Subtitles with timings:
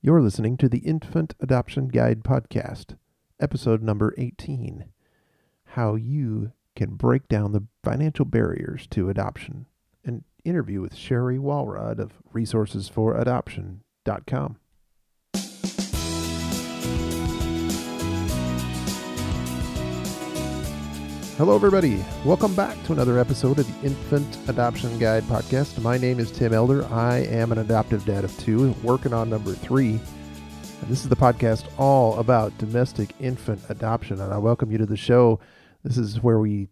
[0.00, 2.96] You're listening to the Infant Adoption Guide Podcast,
[3.40, 4.84] episode number 18
[5.70, 9.66] How You Can Break Down the Financial Barriers to Adoption.
[10.04, 14.56] An interview with Cherri Walrod of Resources4Adoption.com.
[21.38, 22.04] Hello, everybody.
[22.24, 25.80] Welcome back to another episode of the Infant Adoption Guide podcast.
[25.80, 26.84] My name is Tim Elder.
[26.86, 29.90] I am an adoptive dad of two, working on number three.
[29.90, 34.20] And this is the podcast all about domestic infant adoption.
[34.20, 35.38] And I welcome you to the show.
[35.84, 36.70] This is where we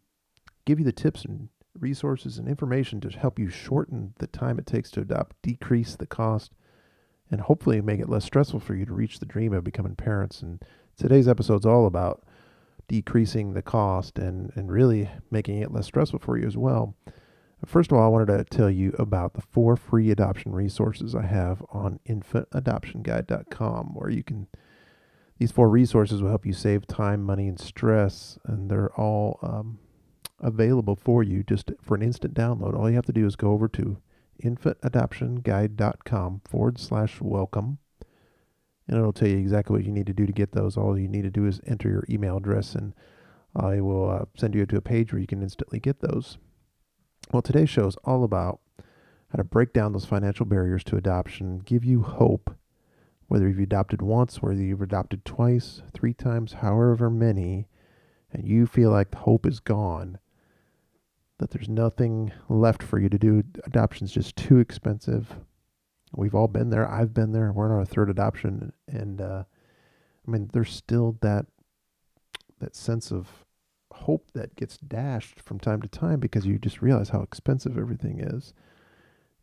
[0.64, 1.48] give you the tips and
[1.78, 6.06] resources and information to help you shorten the time it takes to adopt, decrease the
[6.06, 6.54] cost,
[7.30, 10.42] and hopefully make it less stressful for you to reach the dream of becoming parents.
[10.42, 10.60] And
[10.98, 12.24] today's episode is all about
[12.88, 16.94] decreasing the cost and, and really making it less stressful for you as well.
[17.64, 21.26] First of all, I wanted to tell you about the four free adoption resources I
[21.26, 24.46] have on infantadoptionguide.com, where you can,
[25.38, 29.78] these four resources will help you save time, money, and stress, and they're all um,
[30.38, 32.78] available for you just for an instant download.
[32.78, 33.96] All you have to do is go over to
[34.42, 37.78] infantadoptionguide.com forward slash welcome
[38.88, 40.76] and it'll tell you exactly what you need to do to get those.
[40.76, 42.94] All you need to do is enter your email address, and
[43.54, 46.38] I will uh, send you to a page where you can instantly get those.
[47.32, 48.60] Well, today's show is all about
[49.30, 52.54] how to break down those financial barriers to adoption, give you hope,
[53.26, 57.66] whether you've adopted once, whether you've adopted twice, three times, however many,
[58.32, 60.18] and you feel like hope is gone,
[61.38, 63.42] that there's nothing left for you to do.
[63.64, 65.40] Adoption's just too expensive
[66.16, 66.90] We've all been there.
[66.90, 67.52] I've been there.
[67.52, 69.44] We're in our third adoption, and uh,
[70.26, 71.46] I mean, there's still that
[72.58, 73.44] that sense of
[73.92, 78.18] hope that gets dashed from time to time because you just realize how expensive everything
[78.20, 78.54] is.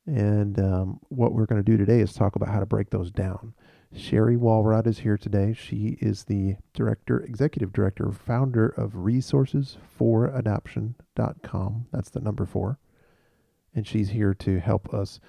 [0.05, 3.11] And um, what we're going to do today is talk about how to break those
[3.11, 3.53] down.
[3.95, 5.53] Cherri Walrod is here today.
[5.53, 11.85] She is the director, executive director, founder of resources4adoption.com.
[11.91, 12.79] That's the number four.
[13.75, 15.19] And she's here to help us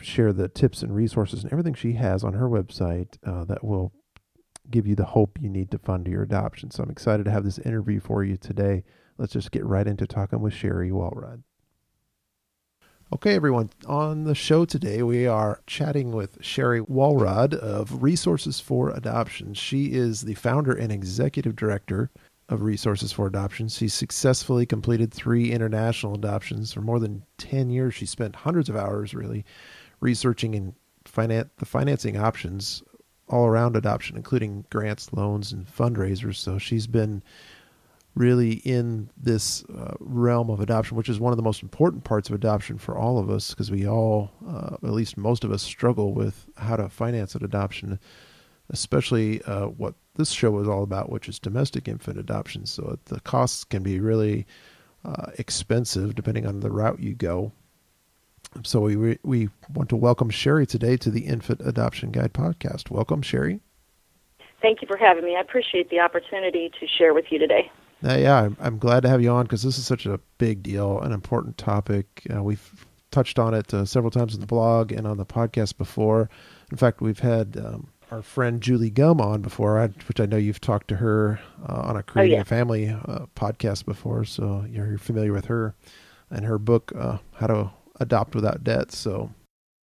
[0.00, 3.92] share the tips and resources and everything she has on her website uh, that will
[4.70, 6.70] give you the hope you need to fund your adoption.
[6.70, 8.84] So I'm excited to have this interview for you today.
[9.16, 11.42] Let's just get right into talking with Cherri Walrod.
[13.10, 13.70] Okay, everyone.
[13.86, 19.54] On the show today, we are chatting with Cherri Walrod of Resources for Adoption.
[19.54, 22.10] She is the founder and executive director
[22.50, 23.68] of Resources for Adoption.
[23.68, 26.74] She successfully completed three international adoptions.
[26.74, 29.42] For more than 10 years, she spent hundreds of hours really
[30.00, 32.82] researching and finan- the financing options
[33.28, 36.36] all around adoption, including grants, loans, and fundraisers.
[36.36, 37.22] So she's been
[38.14, 42.28] really in this uh, realm of adoption, which is one of the most important parts
[42.28, 45.62] of adoption for all of us, because we all, uh, at least most of us,
[45.62, 47.98] struggle with how to finance an adoption,
[48.70, 52.66] especially uh, what this show is all about, which is domestic infant adoption.
[52.66, 54.46] So the costs can be really
[55.04, 57.52] uh, expensive depending on the route you go.
[58.64, 62.90] So we we want to welcome Cherri today to the Infant Adoption Guide podcast.
[62.90, 63.60] Welcome, Cherri.
[64.60, 65.36] Thank you for having me.
[65.36, 67.70] I appreciate the opportunity to share with you today.
[68.04, 70.62] Uh, yeah, I'm, I'm, glad to have you on because this is such a big
[70.62, 72.22] deal, an important topic.
[72.32, 75.76] Uh, we've touched on it uh, several times in the blog and on the podcast
[75.78, 76.30] before.
[76.70, 80.60] In fact, we've had um, our friend Julie Gumm on before, which I know you've
[80.60, 82.42] talked to her uh, on a Creating oh, yeah.
[82.42, 85.74] a Family uh, podcast before, so you're familiar with her
[86.30, 87.70] and her book, uh, How to
[88.00, 88.92] adopt without debt.
[88.92, 89.30] So,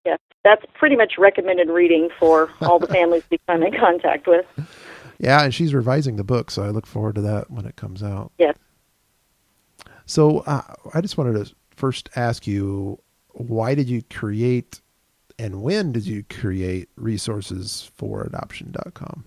[0.06, 4.46] yeah, that's pretty much recommended reading for all the families we come in contact with.
[5.20, 8.04] Yeah, and she's revising the book, so I look forward to that when it comes
[8.04, 8.32] out.
[8.38, 8.56] Yes.
[10.06, 10.62] So uh,
[10.94, 13.00] I just wanted to first ask you,
[13.32, 14.82] why did you create,
[15.40, 19.26] and when did you create resources4adoption.com?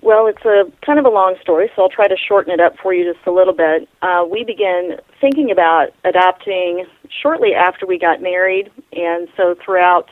[0.00, 2.74] Well, it's a kind of a long story, so I'll try to shorten it up
[2.80, 3.88] for you just a little bit.
[4.00, 6.86] Uh, we began thinking about adopting
[7.22, 10.06] shortly after we got married, and so throughout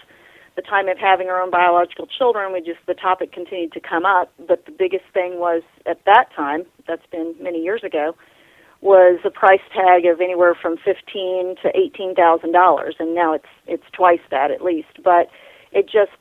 [0.57, 4.05] the time of having our own biological children, we just the topic continued to come
[4.05, 4.33] up.
[4.49, 8.17] But the biggest thing was at that time, that's been many years ago,
[8.81, 13.53] was a price tag of anywhere from fifteen to eighteen thousand dollars, and now it's
[13.67, 15.03] it's twice that at least.
[15.05, 15.29] But
[15.73, 16.13] it just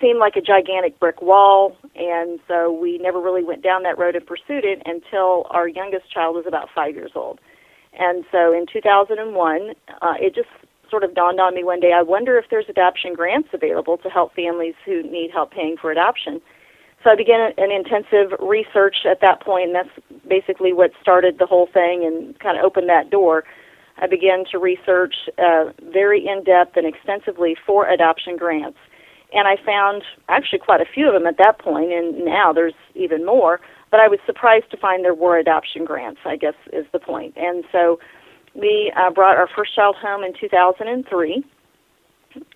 [0.00, 4.14] seemed like a gigantic brick wall, and so we never really went down that road
[4.14, 7.40] and pursued it until our youngest child was about five years old.
[7.98, 10.48] And so in 2001, uh, it just
[10.90, 14.08] sort of dawned on me one day I wonder if there's adoption grants available to
[14.08, 16.40] help families who need help paying for adoption.
[17.04, 21.46] So I began an intensive research at that point, and that's basically what started the
[21.46, 23.44] whole thing and kind of opened that door.
[23.98, 28.78] I began to research uh, very in depth and extensively for adoption grants
[29.32, 32.74] and I found actually quite a few of them at that point, and now there's
[32.94, 33.60] even more.
[33.90, 36.20] But I was surprised to find there were adoption grants.
[36.24, 37.34] I guess is the point.
[37.36, 37.98] And so
[38.54, 41.44] we uh, brought our first child home in 2003,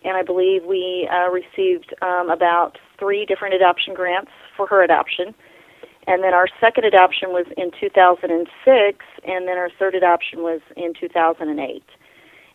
[0.05, 5.34] and I believe we uh, received um, about three different adoption grants for her adoption.
[6.06, 10.93] And then our second adoption was in 2006, and then our third adoption was in
[10.99, 11.84] 2008.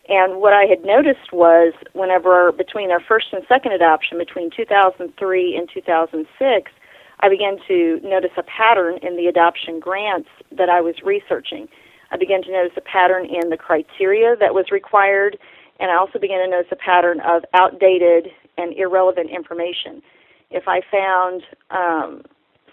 [0.08, 5.56] And what I had noticed was whenever between our first and second adoption, between 2003
[5.56, 6.72] and 2006,
[7.20, 11.68] I began to notice a pattern in the adoption grants that I was researching.
[12.10, 15.36] I began to notice a pattern in the criteria that was required,
[15.80, 20.02] and I also began to notice a pattern of outdated and irrelevant information.
[20.50, 22.22] If I found, um,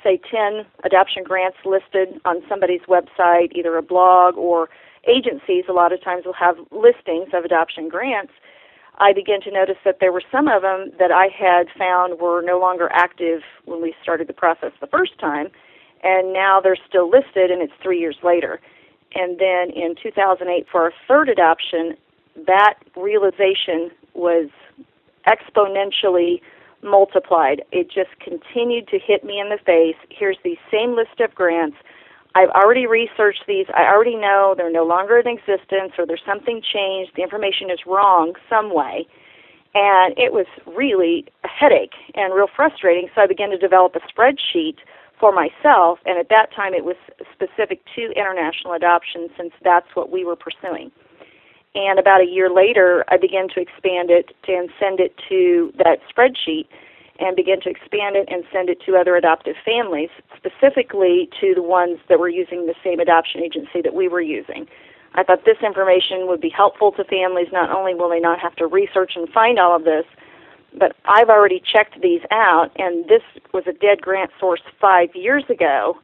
[0.03, 4.69] say, 10 adoption grants listed on somebody's website, either a blog or
[5.07, 8.33] agencies a lot of times will have listings of adoption grants,
[8.97, 12.41] I began to notice that there were some of them that I had found were
[12.41, 15.47] no longer active when we started the process the first time,
[16.03, 18.59] and now they're still listed, and it's three years later.
[19.13, 21.95] And then in 2008, for our third adoption,
[22.47, 24.49] that realization was
[25.27, 26.41] exponentially
[26.83, 27.63] multiplied.
[27.71, 29.95] It just continued to hit me in the face.
[30.09, 31.77] Here's the same list of grants
[32.35, 33.65] I've already researched these.
[33.73, 37.13] I already know they're no longer in existence or there's something changed.
[37.15, 39.07] The information is wrong some way.
[39.73, 43.09] And it was really a headache and real frustrating.
[43.15, 44.77] So I began to develop a spreadsheet
[45.17, 45.99] for myself.
[46.05, 46.97] And at that time, it was
[47.33, 50.91] specific to international adoption since that's what we were pursuing.
[51.73, 55.99] And about a year later, I began to expand it and send it to that
[56.11, 56.67] spreadsheet
[57.19, 61.63] and begin to expand it and send it to other adoptive families, specifically to the
[61.63, 64.67] ones that were using the same adoption agency that we were using.
[65.13, 67.47] I thought this information would be helpful to families.
[67.51, 70.03] Not only will they not have to research and find all of this,
[70.77, 73.21] but I've already checked these out, and this
[73.53, 75.97] was a dead grant source five years ago,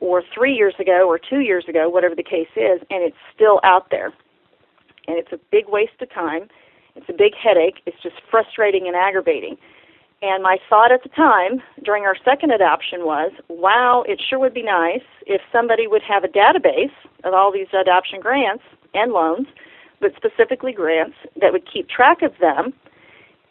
[0.00, 3.60] or three years ago, or two years ago, whatever the case is, and it's still
[3.62, 4.12] out there.
[5.06, 6.48] And it's a big waste of time.
[6.94, 7.80] It's a big headache.
[7.84, 9.58] It's just frustrating and aggravating.
[10.22, 14.54] And my thought at the time during our second adoption was, wow, it sure would
[14.54, 18.64] be nice if somebody would have a database of all these adoption grants
[18.94, 19.46] and loans,
[20.00, 22.72] but specifically grants that would keep track of them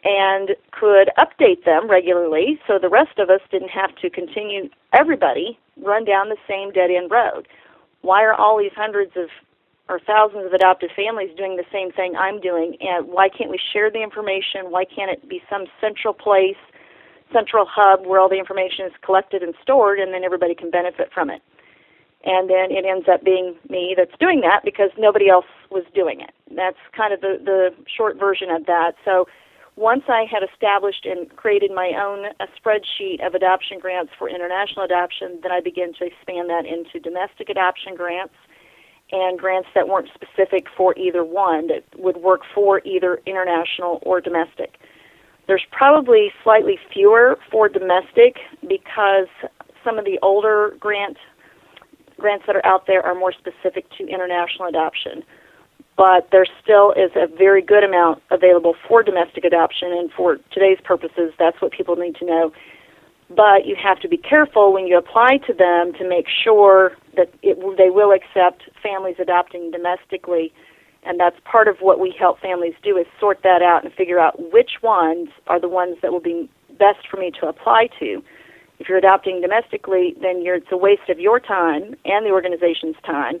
[0.04, 5.58] and could update them regularly so the rest of us didn't have to continue, everybody,
[5.82, 7.46] run down the same dead end road.
[8.02, 9.28] Why are all these hundreds of
[9.88, 13.58] or thousands of adoptive families doing the same thing I'm doing, and why can't we
[13.72, 14.70] share the information?
[14.70, 16.58] Why can't it be some central place,
[17.32, 21.12] central hub where all the information is collected and stored, and then everybody can benefit
[21.12, 21.42] from it?
[22.24, 26.20] And then it ends up being me that's doing that because nobody else was doing
[26.20, 26.32] it.
[26.50, 28.96] That's kind of the, the short version of that.
[29.04, 29.28] So
[29.76, 34.84] once I had established and created my own a spreadsheet of adoption grants for international
[34.84, 38.34] adoption, then I began to expand that into domestic adoption grants
[39.12, 44.20] and grants that weren't specific for either one that would work for either international or
[44.20, 44.78] domestic.
[45.46, 48.38] There's probably slightly fewer for domestic
[48.68, 49.28] because
[49.84, 51.16] some of the older grant
[52.18, 55.22] grants that are out there are more specific to international adoption.
[55.96, 60.78] But there still is a very good amount available for domestic adoption, and for today's
[60.84, 62.52] purposes, that's what people need to know
[63.28, 67.32] but you have to be careful when you apply to them to make sure that
[67.42, 70.52] it, they will accept families adopting domestically
[71.02, 74.18] and that's part of what we help families do is sort that out and figure
[74.18, 78.22] out which ones are the ones that will be best for me to apply to
[78.78, 83.40] if you're adopting domestically then it's a waste of your time and the organization's time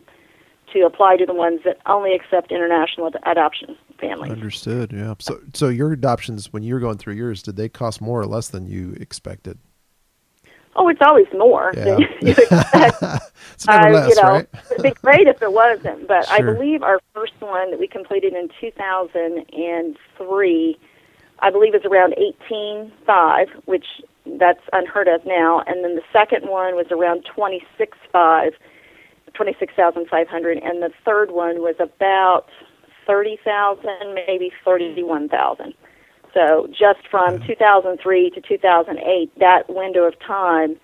[0.72, 4.32] to apply to the ones that only accept international ad- adoption families.
[4.32, 4.92] Understood.
[4.92, 5.14] Yeah.
[5.20, 8.26] So, so your adoptions, when you were going through yours, did they cost more or
[8.26, 9.58] less than you expected?
[10.76, 11.84] Oh, it's always more yeah.
[11.84, 13.02] than you expect.
[13.52, 14.46] it's never uh, less, you know, right?
[14.70, 16.36] it'd be great if it wasn't, but sure.
[16.36, 20.78] I believe our first one that we completed in 2003,
[21.38, 22.14] I believe is around
[22.50, 23.86] 18.5, which
[24.38, 28.50] that's unheard of now, and then the second one was around 26.5,
[29.34, 32.46] 26,500, and the third one was about
[33.06, 33.86] 30,000,
[34.26, 35.72] maybe 31,000.
[36.36, 40.76] So just from 2003 to 2008, that window of time,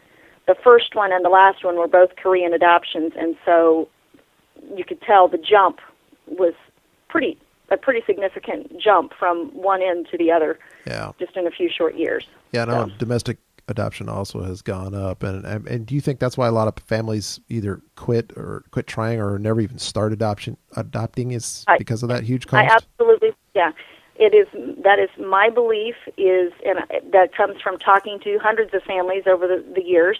[0.46, 3.86] the first one and the last one were both Korean adoptions, and so
[4.74, 5.80] you could tell the jump
[6.26, 6.54] was
[7.10, 7.38] pretty
[7.70, 10.58] a pretty significant jump from one end to the other.
[10.86, 11.12] Yeah.
[11.18, 12.26] Just in a few short years.
[12.52, 12.94] Yeah, no, so.
[12.98, 16.52] domestic adoption also has gone up, and, and and do you think that's why a
[16.52, 21.66] lot of families either quit or quit trying or never even start adoption adopting is
[21.76, 22.70] because of that huge cost?
[22.70, 23.72] I absolutely, yeah
[24.22, 24.46] it is
[24.84, 26.78] that is my belief is, and
[27.12, 30.18] that comes from talking to hundreds of families over the, the years,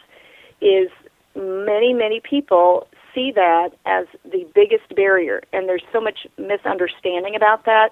[0.61, 0.88] is
[1.37, 7.64] many many people see that as the biggest barrier, and there's so much misunderstanding about
[7.66, 7.90] that.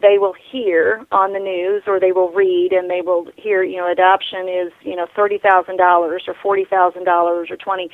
[0.00, 3.78] They will hear on the news, or they will read, and they will hear, you
[3.78, 7.90] know, adoption is, you know, thirty thousand dollars, or forty thousand dollars, or twenty.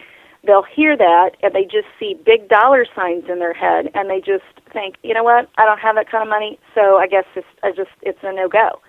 [0.47, 4.21] They'll hear that, and they just see big dollar signs in their head, and they
[4.21, 7.25] just think, you know what, I don't have that kind of money, so I guess
[7.35, 8.81] it's I just it's a no go.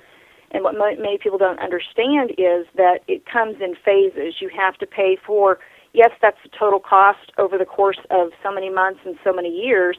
[0.51, 4.35] And what many people don't understand is that it comes in phases.
[4.41, 5.59] You have to pay for
[5.93, 9.49] yes, that's the total cost over the course of so many months and so many
[9.49, 9.97] years,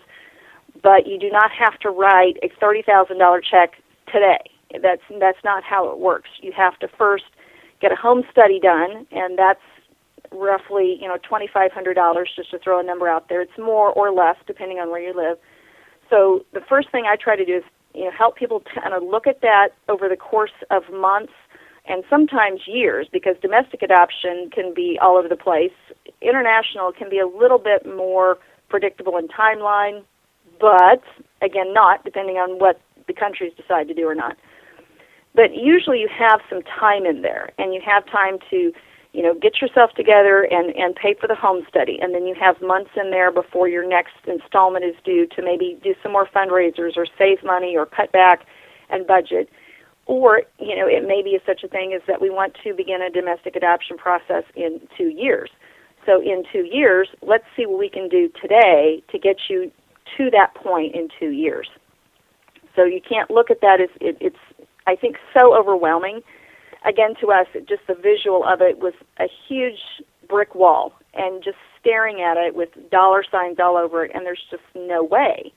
[0.82, 3.75] but you do not have to write a thirty thousand dollar check
[4.12, 4.40] today.
[4.82, 6.28] That's that's not how it works.
[6.42, 7.25] You have to first
[7.80, 9.60] get a home study done, and that's
[10.33, 13.40] roughly you know twenty five hundred dollars just to throw a number out there.
[13.40, 15.38] It's more or less depending on where you live.
[16.11, 17.64] So the first thing I try to do is
[17.95, 21.33] you know help people kind of look at that over the course of months
[21.88, 25.73] and sometimes years because domestic adoption can be all over the place.
[26.21, 30.02] International can be a little bit more predictable in timeline,
[30.61, 31.02] but
[31.42, 34.37] again, not depending on what the countries decide to do or not.
[35.35, 38.73] But usually you have some time in there, and you have time to,
[39.16, 41.99] you know, get yourself together and, and pay for the home study.
[42.02, 45.78] And then you have months in there before your next installment is due to maybe
[45.82, 48.44] do some more fundraisers or save money or cut back
[48.90, 49.49] and budget
[50.06, 53.02] or, you know, it may be such a thing as that we want to begin
[53.02, 55.50] a domestic adoption process in two years.
[56.06, 59.73] So in two years, let's see what we can do today to get you
[60.16, 61.68] to that point in two years.
[62.76, 66.20] So you can't look at that as it, it's, I think, so overwhelming.
[66.85, 69.80] Again, to us, just the visual of it was a huge
[70.28, 74.45] brick wall and just staring at it with dollar signs all over it, and there's
[74.50, 75.52] just no way.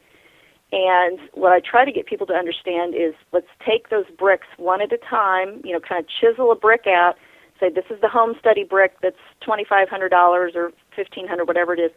[0.72, 4.82] And what I try to get people to understand is let's take those bricks one
[4.82, 7.16] at a time, you know, kind of chisel a brick out,
[7.60, 10.12] say this is the home study brick that's $2500
[10.56, 11.92] or 1500 whatever it is,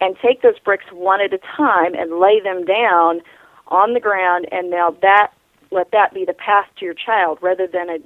[0.00, 3.20] and take those bricks one at a time and lay them down
[3.68, 5.32] on the ground and now that
[5.70, 7.98] let that be the path to your child rather than a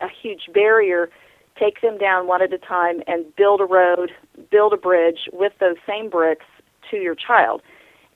[0.00, 1.10] a huge barrier
[1.58, 4.12] take them down one at a time and build a road,
[4.48, 6.46] build a bridge with those same bricks
[6.88, 7.62] to your child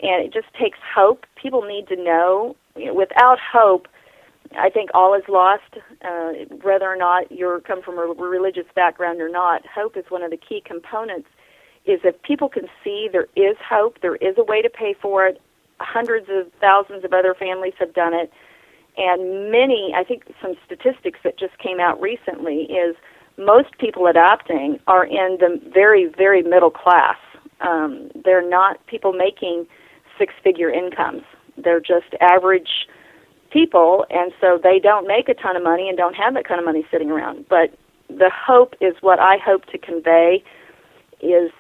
[0.03, 1.25] and it just takes hope.
[1.41, 2.57] People need to know.
[2.77, 3.87] You know without hope,
[4.59, 5.63] I think all is lost.
[6.05, 10.23] Uh, whether or not you come from a religious background or not, hope is one
[10.23, 11.29] of the key components.
[11.85, 15.27] Is if people can see there is hope, there is a way to pay for
[15.27, 15.41] it.
[15.81, 18.33] Hundreds of thousands of other families have done it,
[18.97, 19.93] and many.
[19.97, 22.97] I think some statistics that just came out recently is
[23.39, 27.17] most people adopting are in the very, very middle class.
[27.61, 29.67] Um, they're not people making
[30.19, 31.23] six figure incomes.
[31.57, 32.87] They're just average
[33.51, 36.59] people, and so they don't make a ton of money and don't have that kind
[36.59, 37.47] of money sitting around.
[37.49, 37.77] But
[38.09, 40.43] the hope is what I hope to convey
[41.21, 41.51] is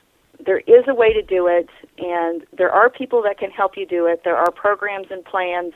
[0.45, 3.87] there is a way to do it, and there are people that can help you
[3.87, 4.23] do it.
[4.25, 5.73] There are programs and plans,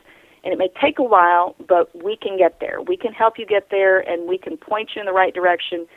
[0.47, 2.81] and it may take a while, but we can get there.
[2.81, 5.88] We can help you get there, and we can point you in the right direction.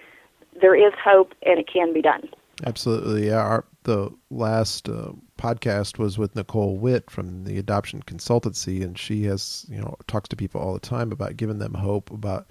[0.60, 2.28] There is hope, and it can be done.
[2.66, 3.28] Absolutely.
[3.28, 3.38] Yeah.
[3.38, 9.26] Our, the last uh, podcast was with Nicole Witt from the Adoption Consultancy, and she
[9.26, 12.48] has, you know, talks to people all the time about giving them hope about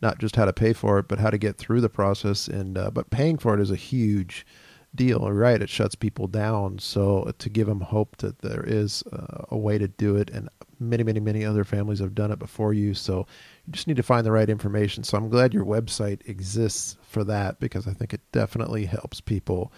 [0.00, 2.46] not just how to pay for it, but how to get through the process.
[2.46, 4.46] And uh, but paying for it is a huge
[4.94, 5.60] deal, right?
[5.60, 6.78] It shuts people down.
[6.78, 10.48] So to give them hope that there is uh, a way to do it, and
[10.80, 12.94] many, many, many other families have done it before you.
[12.94, 13.26] So
[13.66, 15.04] you just need to find the right information.
[15.04, 19.72] So I'm glad your website exists for that because I think it definitely helps people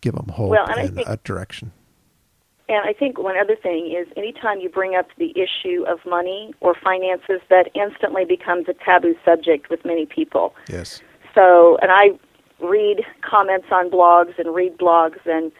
[0.00, 1.72] give them hope well, and, and think, a direction.
[2.68, 6.52] And I think one other thing is anytime you bring up the issue of money
[6.60, 10.54] or finances, that instantly becomes a taboo subject with many people.
[10.68, 11.00] Yes.
[11.34, 12.18] So, and I
[12.64, 15.52] read comments on blogs and read blogs and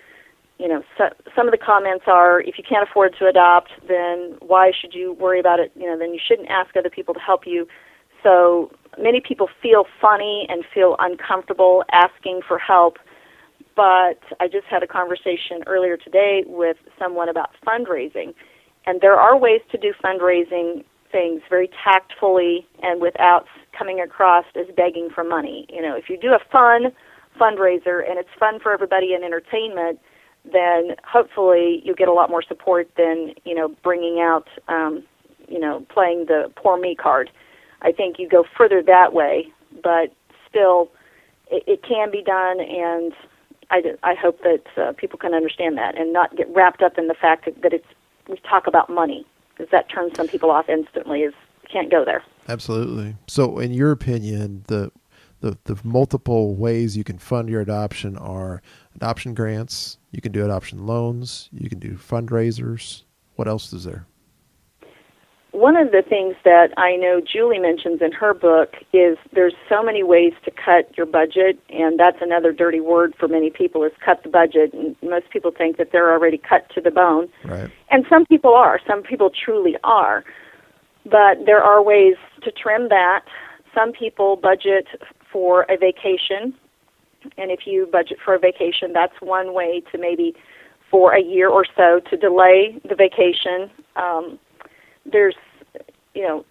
[0.58, 4.36] you know so, some of the comments are if you can't afford to adopt then
[4.40, 7.20] why should you worry about it you know then you shouldn't ask other people to
[7.20, 7.66] help you
[8.22, 12.96] so many people feel funny and feel uncomfortable asking for help
[13.76, 18.34] but I just had a conversation earlier today with someone about fundraising.
[18.86, 20.82] And there are ways to do fundraising
[21.12, 23.44] things very tactfully and without
[23.78, 25.66] coming across as begging for money.
[25.68, 26.90] You know, if you do a fun
[27.38, 30.00] fundraiser and it's fun for everybody in entertainment,
[30.52, 35.02] then hopefully you'll get a lot more support than, you know, bringing out, um,
[35.48, 37.30] you know, playing the poor me card.
[37.82, 40.12] I think you go further that way, but
[40.48, 40.90] still,
[41.50, 43.12] it, it can be done, and
[43.70, 47.08] I, I hope that uh, people can understand that and not get wrapped up in
[47.08, 47.86] the fact that, it's
[48.28, 51.22] we talk about money because that turns some people off instantly.
[51.22, 51.34] Is
[51.70, 52.22] can't go there.
[52.48, 53.16] Absolutely.
[53.28, 54.90] So, in your opinion, the
[55.40, 58.62] the, the multiple ways you can fund your adoption are
[58.96, 63.02] adoption grants, you can do adoption loans, you can do fundraisers.
[63.36, 64.06] What else is there?
[65.52, 69.82] One of the things that I know Julie mentions in her book is there's so
[69.82, 73.92] many ways to cut your budget, and that's another dirty word for many people is
[74.04, 74.74] cut the budget.
[74.74, 77.28] And most people think that they're already cut to the bone.
[77.44, 77.70] Right.
[77.90, 78.80] And some people are.
[78.86, 80.24] Some people truly are.
[81.04, 83.24] But there are ways to trim that.
[83.74, 84.86] Some people budget
[85.32, 86.54] for a vacation,
[87.38, 90.35] and if you budget for a vacation, that's one way to maybe
[90.90, 93.71] for a year or so to delay the vacation.
[93.97, 94.38] Um,
[95.11, 95.37] there's,
[96.14, 96.45] you know,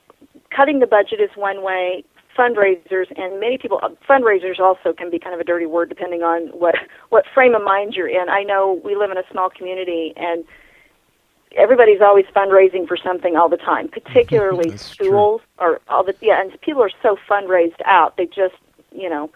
[0.55, 2.03] cutting the budget is one way.
[2.38, 3.79] Fundraisers and many people
[4.10, 6.75] fundraisers also can be kind of a dirty word depending on what
[7.10, 8.27] what frame of mind you're in.
[8.29, 10.44] I know we live in a small community and
[11.55, 16.60] everybody's always fundraising for something all the time, particularly schools or all the yeah, and
[16.62, 18.17] people are so fundraised out.
[18.17, 18.55] They just,
[18.91, 19.32] you know,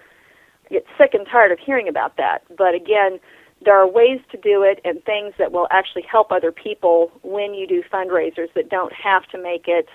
[0.70, 2.44] get sick and tired of hearing about that.
[2.58, 3.20] But again,
[3.64, 7.54] there are ways to do it and things that will actually help other people when
[7.54, 9.88] you do fundraisers that don't have to make it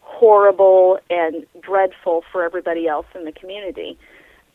[0.00, 3.98] horrible and dreadful for everybody else in the community.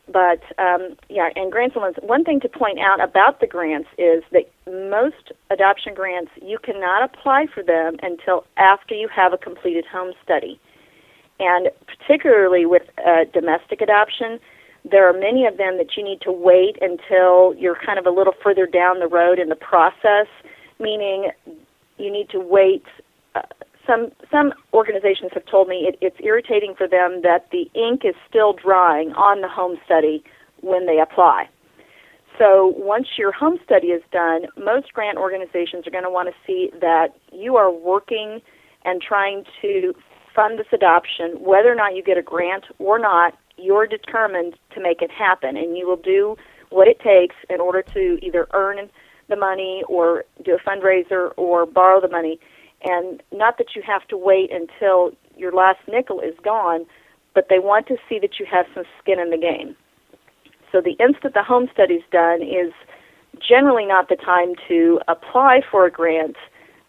[0.06, 1.96] But um, yeah, and grants loans.
[2.02, 7.02] One thing to point out about the grants is that most adoption grants you cannot
[7.02, 10.60] apply for them until after you have a completed home study,
[11.40, 14.38] and particularly with uh, domestic adoption,
[14.90, 18.10] there are many of them that you need to wait until you're kind of a
[18.10, 20.26] little further down the road in the process,
[20.78, 21.30] meaning
[21.96, 22.84] you need to wait.
[23.34, 23.42] Uh,
[23.86, 28.14] some some organizations have told me it, it's irritating for them that the ink is
[28.28, 30.22] still drying on the home study
[30.60, 31.48] when they apply.
[32.38, 36.34] So once your home study is done, most grant organizations are going to want to
[36.46, 38.40] see that you are working
[38.84, 39.94] and trying to
[40.34, 44.82] fund this adoption, whether or not you get a grant or not, you're determined to
[44.82, 46.36] make it happen, and you will do
[46.70, 48.90] what it takes in order to either earn
[49.28, 52.38] the money or do a fundraiser or borrow the money.
[52.82, 56.84] And not that you have to wait until your last nickel is gone,
[57.34, 59.76] but they want to see that you have some skin in the game.
[60.70, 62.72] So the instant the home study's done is
[63.40, 66.36] generally not the time to apply for a grant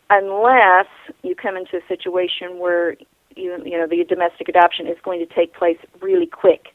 [0.10, 0.88] unless
[1.24, 2.96] you come into a situation where
[3.36, 6.68] you, you know the domestic adoption is going to take place really quick.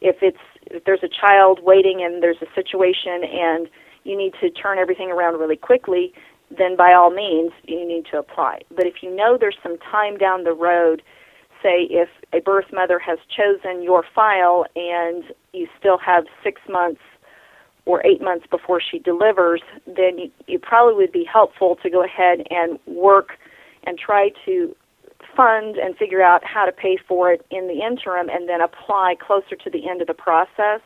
[0.00, 3.68] If it's if there's a child waiting and there's a situation and
[4.04, 6.12] you need to turn everything around really quickly,
[6.56, 8.60] then by all means you need to apply.
[8.74, 11.02] But if you know there's some time down the road,
[11.62, 17.00] say if a birth mother has chosen your file and you still have six months
[17.84, 22.04] or eight months before she delivers, then you, it probably would be helpful to go
[22.04, 23.30] ahead and work
[23.84, 24.74] and try to
[25.38, 29.14] fund and figure out how to pay for it in the interim and then apply
[29.24, 30.80] closer to the end of the process.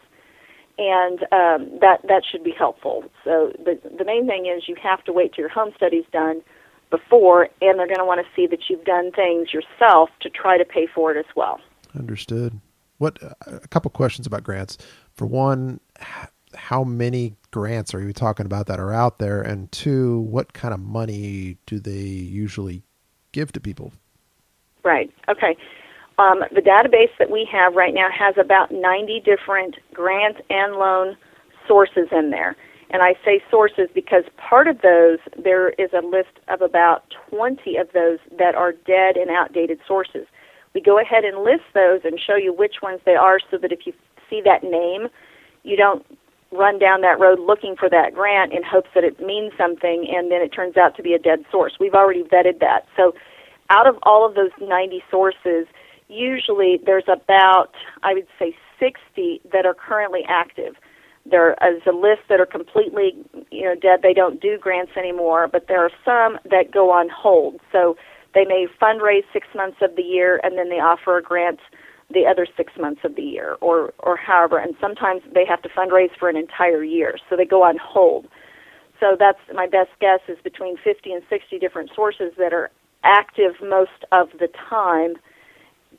[0.78, 3.04] And um, that that should be helpful.
[3.24, 6.42] So the the main thing is you have to wait till your home study's done
[6.90, 10.58] before and they're going to want to see that you've done things yourself to try
[10.58, 11.58] to pay for it as well.
[11.98, 12.60] Understood.
[12.98, 14.76] What a couple questions about grants.
[15.14, 15.80] For one
[16.54, 19.40] how many grants are you talking about that are out there?
[19.40, 22.82] And two what kind of money do they usually
[23.32, 23.92] give to people
[24.84, 25.10] Right.
[25.28, 25.56] Okay.
[26.18, 31.16] Um, the database that we have right now has about 90 different grant and loan
[31.66, 32.56] sources in there.
[32.90, 37.76] And I say sources because part of those, there is a list of about 20
[37.76, 40.26] of those that are dead and outdated sources.
[40.74, 43.72] We go ahead and list those and show you which ones they are so that
[43.72, 43.94] if you
[44.28, 45.08] see that name,
[45.62, 46.04] you don't
[46.50, 50.30] run down that road looking for that grant in hopes that it means something and
[50.30, 51.74] then it turns out to be a dead source.
[51.80, 52.86] We've already vetted that.
[52.94, 53.14] So
[53.70, 55.66] out of all of those 90 sources,
[56.09, 57.70] usually there's about,
[58.03, 60.75] I would say, 60 that are currently active.
[61.25, 63.14] There is a list that are completely,
[63.51, 64.01] you know, dead.
[64.03, 67.61] They don't do grants anymore, but there are some that go on hold.
[67.70, 67.96] So
[68.35, 71.61] they may fundraise six months of the year and then they offer a grant
[72.12, 74.59] the other six months of the year, or or however.
[74.59, 78.27] And sometimes they have to fundraise for an entire year, so they go on hold.
[79.01, 82.70] So that's my best guess is between 50 and 60 different sources that are
[83.04, 85.14] active most of the time,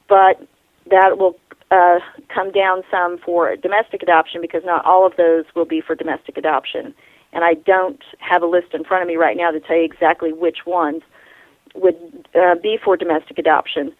[0.07, 0.47] but
[0.89, 1.37] that will
[1.71, 1.99] uh,
[2.33, 6.37] come down some for domestic adoption because not all of those will be for domestic
[6.37, 6.93] adoption.
[7.31, 9.83] And I don't have a list in front of me right now to tell you
[9.83, 11.01] exactly which ones
[11.73, 13.93] would uh, be for domestic adoption.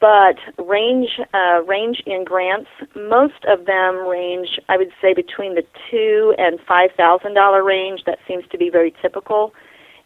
[0.00, 5.64] But range uh, range in grants, most of them range, I would say, between the
[5.90, 8.02] two and five thousand dollar range.
[8.04, 9.54] That seems to be very typical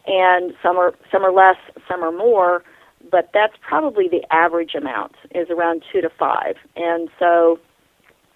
[0.07, 1.57] and some are some are less,
[1.87, 2.63] some are more.
[3.11, 6.55] but that's probably the average amount is around two to five.
[6.75, 7.59] And so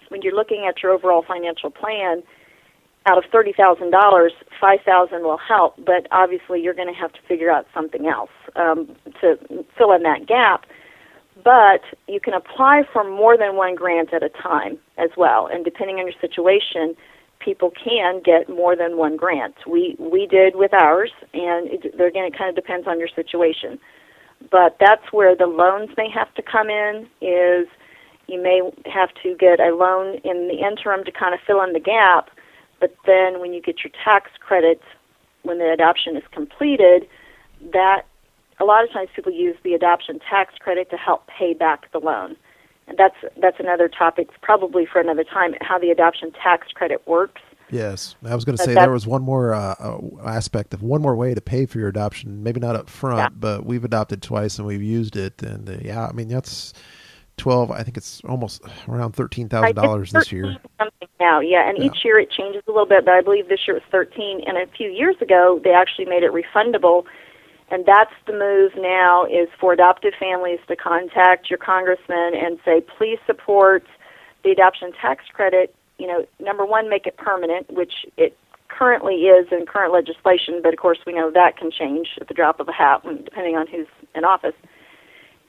[0.08, 2.22] when you're looking at your overall financial plan,
[3.06, 7.12] out of thirty thousand dollars, five thousand will help, but obviously you're going to have
[7.12, 9.36] to figure out something else um, to
[9.76, 10.64] fill in that gap.
[11.42, 15.64] But you can apply for more than one grant at a time as well, and
[15.64, 16.96] depending on your situation,
[17.44, 19.54] people can get more than one grant.
[19.66, 23.78] We we did with ours, and it, again, it kind of depends on your situation.
[24.50, 27.06] But that's where the loans may have to come in.
[27.20, 27.66] Is
[28.26, 31.72] you may have to get a loan in the interim to kind of fill in
[31.72, 32.30] the gap,
[32.80, 34.80] but then when you get your tax credit
[35.42, 37.06] when the adoption is completed,
[37.72, 38.06] that
[38.60, 41.98] a lot of times people use the adoption tax credit to help pay back the
[41.98, 42.36] loan.
[42.86, 47.40] And that's that's another topic probably for another time how the adoption tax credit works.
[47.70, 51.00] Yes, I was going to say there was one more uh, uh, aspect of one
[51.00, 52.42] more way to pay for your adoption.
[52.42, 53.28] Maybe not up front, yeah.
[53.30, 55.42] but we've adopted twice and we've used it.
[55.42, 56.74] And uh, yeah, I mean that's
[57.36, 57.70] twelve.
[57.70, 60.56] I think it's almost around thirteen thousand dollars this year.
[60.78, 61.84] Something now, yeah, and yeah.
[61.84, 63.04] each year it changes a little bit.
[63.06, 66.04] But I believe this year it was thirteen, and a few years ago they actually
[66.04, 67.04] made it refundable
[67.70, 72.80] and that's the move now is for adoptive families to contact your congressman and say,
[72.80, 73.84] please support
[74.42, 75.74] the adoption tax credit.
[75.98, 78.36] You know, number one, make it permanent, which it
[78.68, 82.34] currently is in current legislation, but of course we know that can change at the
[82.34, 84.54] drop of a hat, depending on who's in office.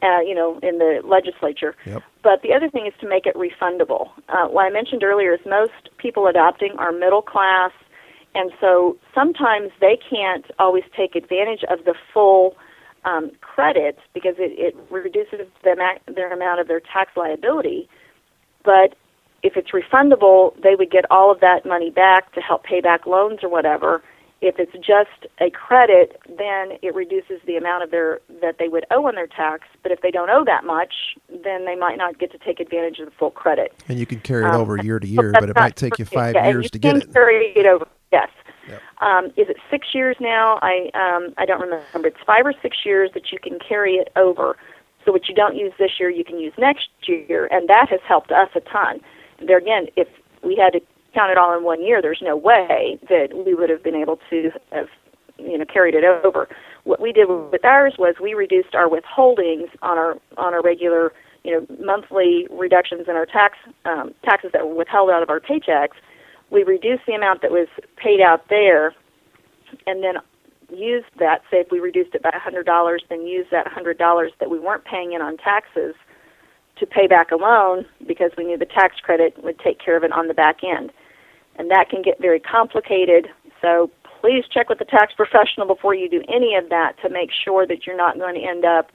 [0.04, 1.74] Uh, you know, in the legislature.
[1.86, 2.04] Yep.
[2.22, 4.10] But the other thing is to make it refundable.
[4.30, 7.72] Uh, what I mentioned earlier is most people adopting are middle class
[8.36, 12.56] and so sometimes they can't always take advantage of the full
[13.06, 15.76] um, credit because it, it reduces the,
[16.14, 17.88] their amount of their tax liability.
[18.64, 18.96] But
[19.42, 23.06] if it's refundable, they would get all of that money back to help pay back
[23.06, 24.04] loans or whatever.
[24.42, 28.86] If it's just a credit, then it reduces the amount of their that they would
[28.92, 29.64] owe on their tax.
[29.82, 30.94] But if they don't owe that much,
[31.30, 33.74] then they might not get to take advantage of the full credit.
[33.88, 36.06] And you can carry it um, over year to year, but it might take you
[36.06, 37.14] five yeah, years to get it.
[37.14, 38.30] Carry it over Yes.
[38.68, 38.82] Yep.
[39.02, 40.60] Um, is it six years now?
[40.62, 42.08] I um, I don't remember.
[42.08, 44.58] It's five or six years that you can carry it over.
[45.04, 48.00] So what you don't use this year, you can use next year, and that has
[48.08, 49.02] helped us a ton.
[49.46, 50.08] There again, if
[50.44, 50.80] we had to
[51.14, 54.20] count it all in one year, there's no way that we would have been able
[54.30, 54.88] to have
[55.38, 56.48] you know carried it over.
[56.84, 61.14] What we did with ours was we reduced our withholdings on our on our regular
[61.44, 65.40] you know monthly reductions in our tax um, taxes that were withheld out of our
[65.40, 65.98] paychecks
[66.52, 68.94] we reduced the amount that was paid out there
[69.88, 70.16] and then
[70.70, 74.60] used that, say if we reduced it by $100, then use that $100 that we
[74.60, 75.96] weren't paying in on taxes
[76.78, 80.04] to pay back a loan because we knew the tax credit would take care of
[80.04, 80.92] it on the back end.
[81.58, 83.30] And that can get very complicated,
[83.62, 87.30] so please check with the tax professional before you do any of that to make
[87.32, 88.92] sure that you're not going to end up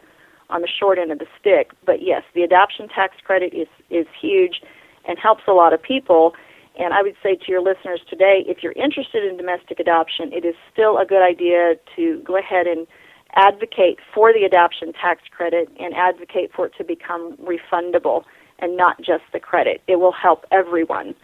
[0.50, 1.70] on the short end of the stick.
[1.86, 4.60] But yes, the adoption tax credit is, is huge
[5.06, 6.34] and helps a lot of people
[6.78, 10.44] and I would say to your listeners today, if you're interested in domestic adoption, it
[10.44, 12.86] is still a good idea to go ahead and
[13.34, 18.24] advocate for the adoption tax credit and advocate for it to become refundable
[18.58, 19.82] and not just the credit.
[19.86, 21.14] It will help everyone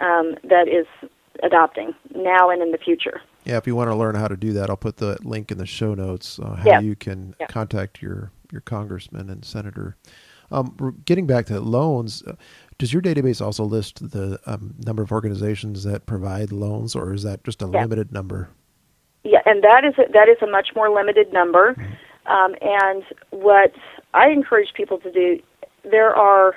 [0.00, 0.86] um, that is
[1.42, 3.20] adopting now and in the future.
[3.44, 5.58] Yeah, if you want to learn how to do that, I'll put the link in
[5.58, 6.80] the show notes uh, how yeah.
[6.80, 7.46] you can yeah.
[7.46, 9.96] contact your your congressman and senator.
[10.50, 12.34] Um, getting back to loans, uh,
[12.78, 17.24] does your database also list the um, number of organizations that provide loans, or is
[17.24, 17.82] that just a yeah.
[17.82, 18.48] limited number?
[19.24, 21.74] Yeah, and that is a, that is a much more limited number.
[21.74, 22.32] Mm-hmm.
[22.32, 23.72] Um, and what
[24.14, 25.40] I encourage people to do,
[25.82, 26.54] there are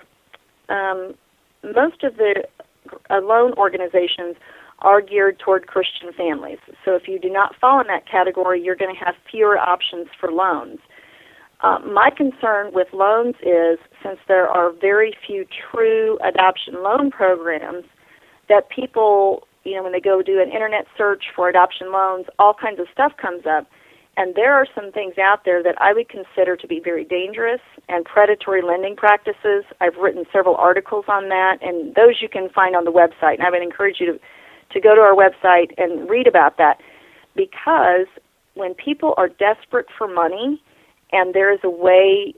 [0.70, 1.16] um,
[1.64, 2.44] most of the
[3.10, 4.36] uh, loan organizations
[4.80, 6.58] are geared toward Christian families.
[6.84, 10.08] So if you do not fall in that category, you're going to have fewer options
[10.20, 10.80] for loans.
[11.64, 17.86] Uh, my concern with loans is since there are very few true adoption loan programs,
[18.50, 22.54] that people, you know, when they go do an internet search for adoption loans, all
[22.54, 23.68] kinds of stuff comes up.
[24.18, 27.62] And there are some things out there that I would consider to be very dangerous
[27.88, 29.64] and predatory lending practices.
[29.80, 33.36] I've written several articles on that, and those you can find on the website.
[33.36, 34.20] And I would encourage you to,
[34.74, 36.82] to go to our website and read about that
[37.36, 38.08] because
[38.56, 40.62] when people are desperate for money,
[41.12, 42.34] and there is a way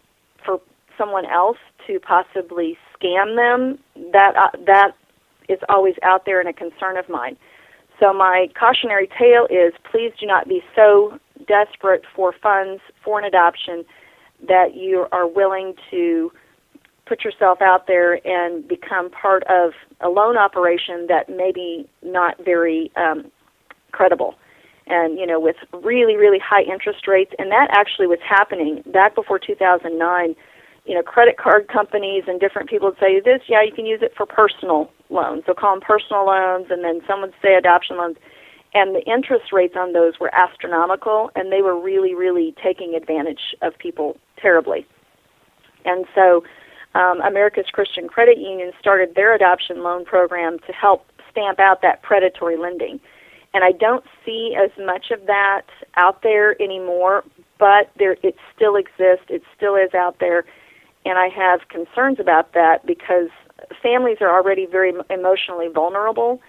[0.45, 0.59] for
[0.97, 1.57] someone else
[1.88, 3.79] to possibly scam them,
[4.12, 4.91] that uh, that
[5.49, 7.36] is always out there and a concern of mine.
[7.99, 13.25] So my cautionary tale is please do not be so desperate for funds for an
[13.25, 13.86] adoption
[14.47, 16.31] that you are willing to
[17.05, 22.43] put yourself out there and become part of a loan operation that may be not
[22.43, 23.29] very um,
[23.91, 24.36] credible.
[24.88, 27.32] And you know with really really high interest rates.
[27.39, 30.36] And that actually was happening back before 2009
[30.86, 34.00] you know credit card companies and different people would say this yeah you can use
[34.02, 35.43] it for personal loans.
[35.46, 38.17] So call them personal loans and then some would say adoption loans.
[38.76, 43.56] And the interest rates on those were astronomical and they were really really taking advantage
[43.62, 44.86] of people terribly.
[45.86, 46.43] And so
[46.96, 52.04] um, america's christian credit union started their adoption loan program to help stamp out that
[52.04, 53.00] predatory lending
[53.54, 55.63] and I don't see as much of that
[55.96, 57.24] out there anymore.
[57.60, 59.26] But there, it still exists.
[59.30, 60.44] It still is out there,
[61.06, 63.30] and I have concerns about that because
[63.82, 66.42] families are already very emotionally vulnerable,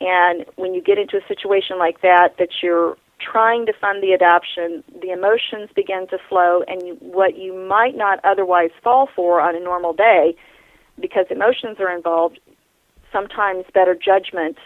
[0.00, 4.12] and when you get into a situation like that, that you're trying to fund the
[4.12, 9.40] adoption, the emotions begin to flow, and you, what you might not otherwise fall for
[9.40, 10.34] on a normal day,
[10.98, 12.40] because emotions are involved,
[13.12, 14.56] sometimes better judgment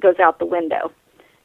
[0.00, 0.90] goes out the window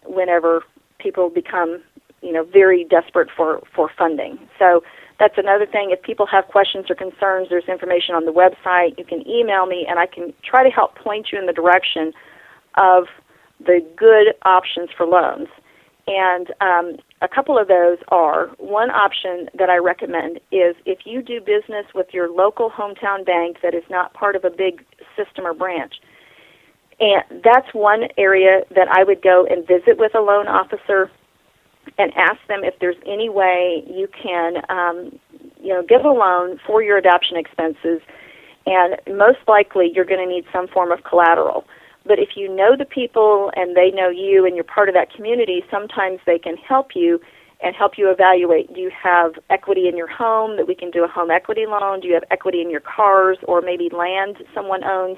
[0.09, 0.63] whenever
[0.97, 1.81] people become,
[2.21, 4.39] you know, very desperate for, for funding.
[4.57, 4.83] So
[5.19, 5.91] that's another thing.
[5.91, 8.97] If people have questions or concerns, there's information on the website.
[8.97, 12.13] You can email me, and I can try to help point you in the direction
[12.75, 13.05] of
[13.59, 15.49] the good options for loans.
[16.07, 21.21] And um, a couple of those are one option that I recommend is if you
[21.21, 24.83] do business with your local hometown bank that is not part of a big
[25.15, 25.95] system or branch,
[26.99, 31.09] and that's one area that I would go and visit with a loan officer
[31.97, 35.19] and ask them if there's any way you can, um,
[35.61, 38.01] you know, give a loan for your adoption expenses.
[38.65, 41.65] And most likely, you're going to need some form of collateral.
[42.05, 45.13] But if you know the people and they know you and you're part of that
[45.13, 47.19] community, sometimes they can help you
[47.61, 51.03] and help you evaluate do you have equity in your home that we can do
[51.03, 51.99] a home equity loan?
[51.99, 55.17] Do you have equity in your cars or maybe land someone owns?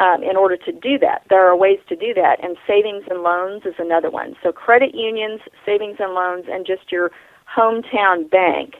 [0.00, 1.22] Um, in order to do that.
[1.30, 4.36] There are ways to do that, and savings and loans is another one.
[4.42, 7.10] So, credit unions, savings and loans, and just your
[7.56, 8.74] hometown bank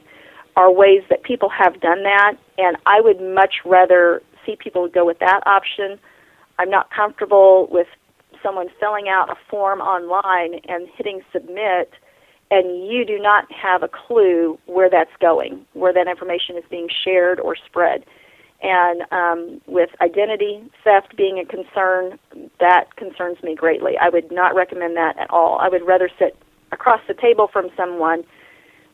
[0.55, 5.05] are ways that people have done that, and I would much rather see people go
[5.05, 5.99] with that option.
[6.59, 7.87] I'm not comfortable with
[8.43, 11.93] someone filling out a form online and hitting submit
[12.49, 16.87] and you do not have a clue where that's going, where that information is being
[17.03, 18.05] shared or spread.
[18.61, 22.17] And um, with identity theft being a concern,
[22.59, 23.93] that concerns me greatly.
[24.01, 25.59] I would not recommend that at all.
[25.59, 26.35] I would rather sit
[26.71, 28.23] across the table from someone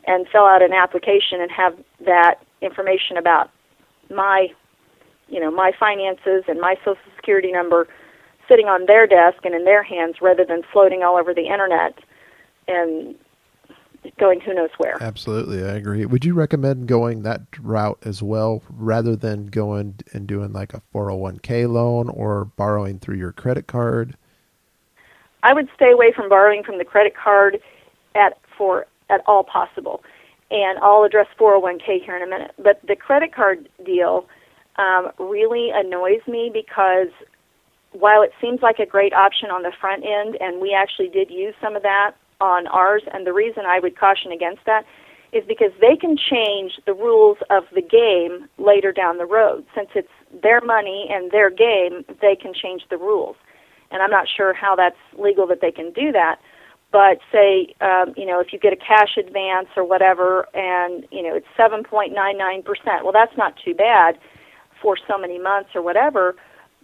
[0.06, 3.50] and fill out an application and have that information about
[4.14, 4.48] my,
[5.30, 7.88] you know, my finances and my social security number
[8.50, 11.98] sitting on their desk and in their hands rather than floating all over the internet
[12.68, 13.16] and
[14.20, 15.02] going who knows where.
[15.02, 16.06] Absolutely, I agree.
[16.06, 20.82] Would you recommend going that route as well rather than going and doing like a
[20.94, 24.16] 401k loan or borrowing through your credit card?
[25.44, 27.60] I would stay away from borrowing from the credit card
[28.16, 30.04] at for at all possible.
[30.52, 32.52] And I'll address 401k here in a minute.
[32.58, 34.28] But the credit card deal
[34.78, 37.10] um, really annoys me because
[37.92, 41.30] while it seems like a great option on the front end, and we actually did
[41.30, 42.12] use some of that
[42.44, 44.86] on ours, and the reason I would caution against that
[45.32, 49.66] is because they can change the rules of the game later down the road.
[49.74, 53.38] Since it's their money and their game, they can change the rules.
[53.90, 56.40] And I'm not sure how that's legal that they can do that.
[56.92, 61.24] But say, um, you know, if you get a cash advance or whatever, and you
[61.24, 62.14] know it's 7.99
[62.64, 64.20] percent, well, that's not too bad
[64.80, 66.36] for so many months or whatever.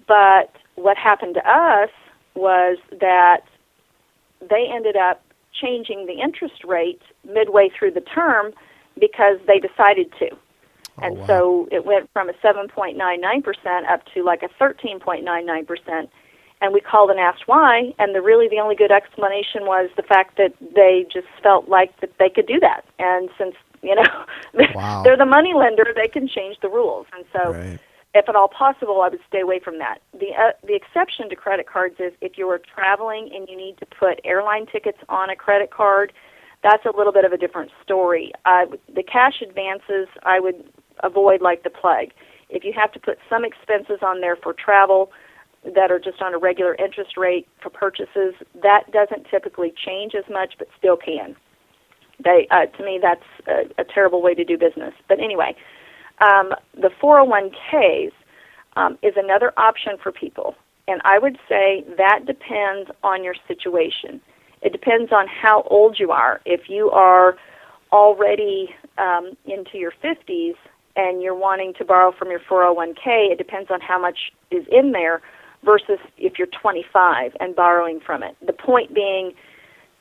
[0.08, 1.92] But what happened to us
[2.34, 3.44] was that
[4.42, 5.22] they ended up
[5.62, 8.54] changing the interest rate midway through the term
[9.00, 10.30] because they decided to.
[10.32, 11.28] Oh, and wow.
[11.28, 16.10] so it went from a 7.99% up to like a 13.99%.
[16.62, 20.04] And we called and asked why, and the really the only good explanation was the
[20.04, 22.84] fact that they just felt like that they could do that.
[23.00, 24.26] And since you know
[24.76, 25.02] wow.
[25.02, 27.08] they're the money lender, they can change the rules.
[27.14, 27.80] And so right
[28.14, 30.00] if at all possible, I would stay away from that.
[30.14, 33.78] The uh, the exception to credit cards is if you are traveling and you need
[33.80, 36.12] to put airline tickets on a credit card.
[36.62, 38.34] That's a little bit of a different story.
[38.46, 40.70] Uh, the cash advances I would
[41.04, 42.12] avoid like the plague.
[42.50, 45.12] If you have to put some expenses on there for travel
[45.64, 50.26] that are just on a regular interest rate for purchases, that doesn't typically change as
[50.30, 51.36] much, but still can.
[52.22, 54.94] They, uh, to me, that's a, a terrible way to do business.
[55.08, 55.56] But anyway,
[56.22, 58.12] um, the 401ks
[58.76, 60.56] um, is another option for people,
[60.88, 64.22] and I would say that depends on your situation.
[64.62, 66.42] It depends on how old you are.
[66.46, 67.38] If you are
[67.92, 70.56] already um, into your 50s
[70.96, 74.92] and you're wanting to borrow from your 401k, it depends on how much is in
[74.92, 75.22] there
[75.64, 78.36] versus if you're 25 and borrowing from it.
[78.46, 79.34] The point being,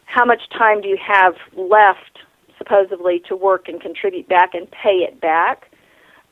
[0.06, 2.18] how much time do you have left,
[2.56, 5.67] supposedly, to work and contribute back and pay it back?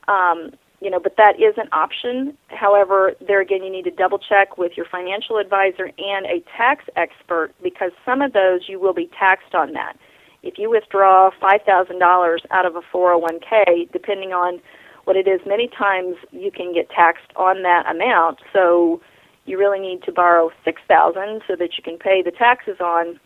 [0.09, 2.37] Um, you know, but that is an option.
[2.49, 6.85] However, there again, you need to double check with your financial advisor and a tax
[6.97, 9.97] expert because some of those you will be taxed on that.
[10.43, 14.61] If you withdraw $5,000 out of a 401k, depending on
[15.05, 18.39] what it is, many times you can get taxed on that amount.
[18.53, 19.01] So
[19.47, 23.19] you really need to borrow 6000 so that you can pay the taxes on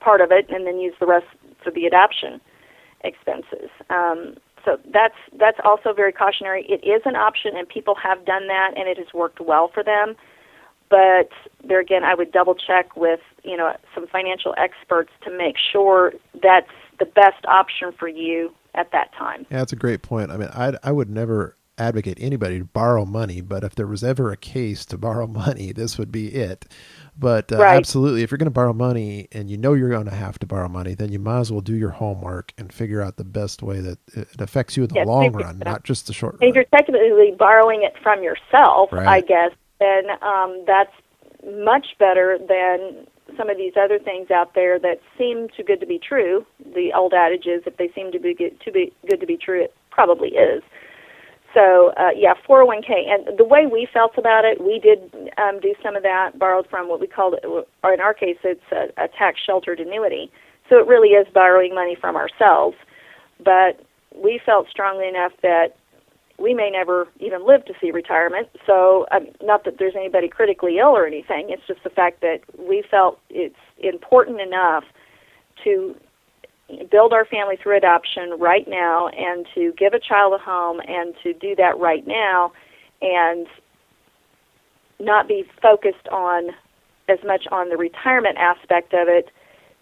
[0.00, 1.26] part of it and then use the rest
[1.62, 2.40] for the adoption
[3.02, 3.70] expenses.
[3.90, 6.64] Um, so that's that's also very cautionary.
[6.68, 9.82] It is an option, and people have done that, and it has worked well for
[9.82, 10.16] them.
[10.90, 11.30] But
[11.62, 16.14] there again, I would double check with you know some financial experts to make sure
[16.42, 19.46] that's the best option for you at that time.
[19.50, 20.30] Yeah, that's a great point.
[20.30, 24.04] I mean, I I would never advocate anybody to borrow money, but if there was
[24.04, 26.66] ever a case to borrow money, this would be it.
[27.18, 27.76] But uh, right.
[27.76, 30.46] absolutely, if you're going to borrow money and you know you're going to have to
[30.46, 33.60] borrow money, then you might as well do your homework and figure out the best
[33.62, 36.40] way that it affects you in the yes, long run, not just the short if
[36.40, 36.50] run.
[36.50, 39.08] If you're technically borrowing it from yourself, right.
[39.08, 40.92] I guess, then um, that's
[41.44, 45.86] much better than some of these other things out there that seem too good to
[45.86, 46.46] be true.
[46.74, 49.36] The old adage is, if they seem to be good, too be good to be
[49.36, 50.62] true, it probably is.
[51.58, 53.08] So uh, yeah, 401k.
[53.08, 56.68] And the way we felt about it, we did um, do some of that, borrowed
[56.70, 57.34] from what we called,
[57.82, 60.30] or in our case, it's a, a tax sheltered annuity.
[60.68, 62.76] So it really is borrowing money from ourselves.
[63.44, 65.76] But we felt strongly enough that
[66.38, 68.48] we may never even live to see retirement.
[68.64, 71.46] So, um, not that there's anybody critically ill or anything.
[71.50, 74.84] It's just the fact that we felt it's important enough
[75.64, 75.96] to
[76.90, 81.14] build our family through adoption right now and to give a child a home and
[81.22, 82.52] to do that right now
[83.00, 83.46] and
[85.00, 86.50] not be focused on
[87.08, 89.30] as much on the retirement aspect of it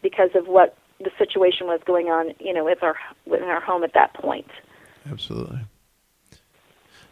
[0.03, 2.96] because of what the situation was going on, you know, with our
[3.27, 4.46] within our home at that point.
[5.11, 5.61] Absolutely.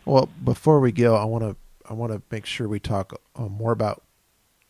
[0.05, 1.57] Well, before we go, I want to
[1.89, 4.03] I want to make sure we talk uh, more about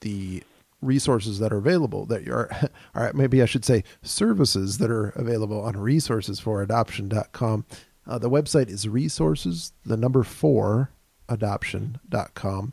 [0.01, 0.43] the
[0.85, 2.53] resources that are available that you're
[2.95, 7.65] all right maybe i should say services that are available on resources4adoption.com
[8.07, 10.91] uh, the website is resources the number four
[11.29, 12.73] adoption.com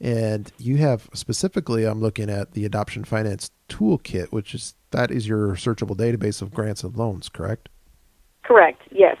[0.00, 5.26] and you have specifically i'm looking at the adoption finance toolkit which is that is
[5.26, 7.68] your searchable database of grants and loans correct?
[8.44, 9.16] Correct yes.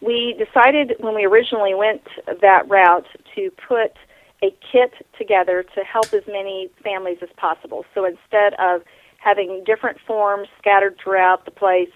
[0.00, 2.02] We decided when we originally went
[2.40, 3.94] that route to put
[4.42, 7.84] a kit together to help as many families as possible.
[7.94, 8.82] So instead of
[9.18, 11.90] having different forms scattered throughout the place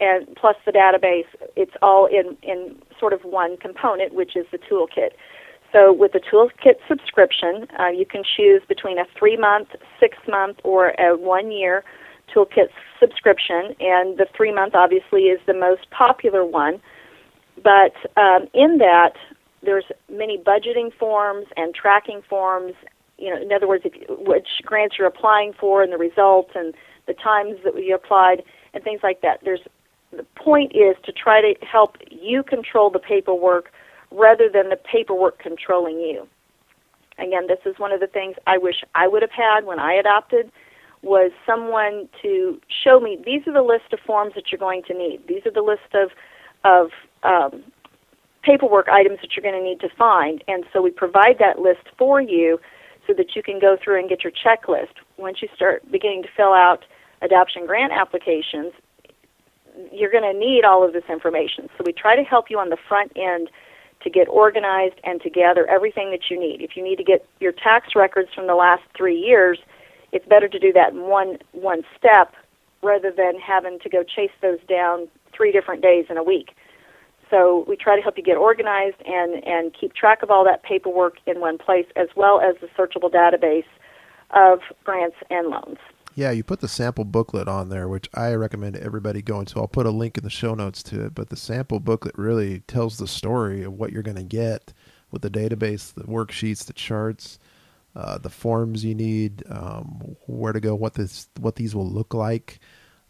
[0.00, 4.58] and plus the database, it's all in, in sort of one component, which is the
[4.58, 5.10] toolkit.
[5.72, 9.68] So with the toolkit subscription, uh, you can choose between a three month,
[10.00, 11.84] six month, or a one year
[12.34, 12.68] toolkit
[13.00, 16.80] subscription, and the three month obviously is the most popular one.
[17.62, 19.12] But um, in that,
[19.62, 22.74] there's many budgeting forms and tracking forms.
[23.18, 26.74] You know, in other words, if, which grants you're applying for and the results and
[27.06, 28.42] the times that you applied
[28.74, 29.40] and things like that.
[29.44, 29.60] There's
[30.10, 33.72] the point is to try to help you control the paperwork
[34.10, 36.28] rather than the paperwork controlling you.
[37.18, 39.94] Again, this is one of the things I wish I would have had when I
[39.94, 40.50] adopted
[41.02, 44.94] was someone to show me these are the list of forms that you're going to
[44.94, 45.20] need.
[45.28, 46.10] These are the list of
[46.64, 46.90] of
[47.24, 47.64] um,
[48.42, 50.42] paperwork items that you're going to need to find.
[50.48, 52.58] And so we provide that list for you
[53.06, 54.94] so that you can go through and get your checklist.
[55.16, 56.84] Once you start beginning to fill out
[57.20, 58.72] adoption grant applications,
[59.92, 61.68] you're going to need all of this information.
[61.76, 63.48] So we try to help you on the front end
[64.02, 66.60] to get organized and to gather everything that you need.
[66.60, 69.58] If you need to get your tax records from the last three years,
[70.10, 72.34] it's better to do that in one one step
[72.82, 76.50] rather than having to go chase those down three different days in a week.
[77.32, 80.62] So we try to help you get organized and, and keep track of all that
[80.62, 83.64] paperwork in one place, as well as the searchable database
[84.30, 85.78] of grants and loans.
[86.14, 89.60] Yeah, you put the sample booklet on there, which I recommend everybody going to.
[89.60, 91.14] I'll put a link in the show notes to it.
[91.14, 94.74] But the sample booklet really tells the story of what you're going to get
[95.10, 97.38] with the database, the worksheets, the charts,
[97.96, 102.12] uh, the forms you need, um, where to go, what this, what these will look
[102.12, 102.60] like.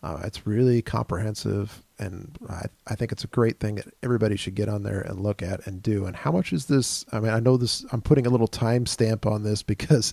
[0.05, 4.55] Uh, it's really comprehensive, and I, I think it's a great thing that everybody should
[4.55, 6.05] get on there and look at and do.
[6.07, 7.05] And how much is this?
[7.13, 7.85] I mean, I know this.
[7.93, 10.13] I'm putting a little time stamp on this because